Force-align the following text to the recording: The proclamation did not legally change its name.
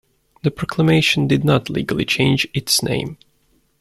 The 0.41 0.49
proclamation 0.49 1.27
did 1.27 1.45
not 1.45 1.69
legally 1.69 2.05
change 2.05 2.47
its 2.55 2.81
name. 2.81 3.19